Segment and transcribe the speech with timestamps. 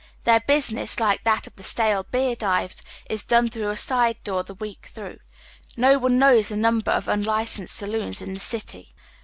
[0.23, 4.41] Their business, like that of the stale beer dives, is done through a side door
[4.43, 5.19] the week tlirongh.
[5.77, 8.89] No one knows the number of unlicensed saloons in the city.